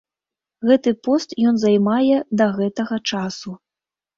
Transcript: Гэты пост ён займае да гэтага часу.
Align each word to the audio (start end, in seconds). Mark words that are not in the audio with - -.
Гэты 0.69 0.93
пост 1.09 1.35
ён 1.49 1.55
займае 1.65 2.17
да 2.41 2.45
гэтага 2.59 2.95
часу. 3.13 3.49